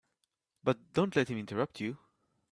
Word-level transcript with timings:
But 0.63 0.93
don't 0.93 1.15
let 1.15 1.27
him 1.27 1.37
interrupt 1.37 1.79
you. 1.79 1.99